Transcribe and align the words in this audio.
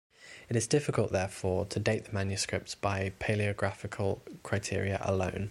It 0.49 0.55
is 0.55 0.65
difficult 0.65 1.11
therefore 1.11 1.65
to 1.67 1.79
date 1.79 2.05
the 2.05 2.11
manuscripts 2.11 2.73
by 2.73 3.11
palaeographical 3.19 4.41
criteria 4.41 4.99
alone. 5.03 5.39